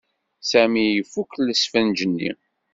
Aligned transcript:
Sami 0.49 0.83
ifuk 0.99 1.29
lesfenǧ-nni. 1.47 2.31